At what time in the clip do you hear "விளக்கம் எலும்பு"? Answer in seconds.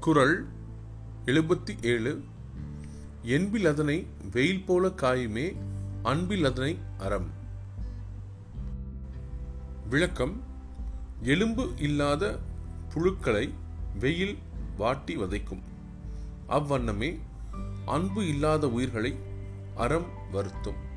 9.90-11.70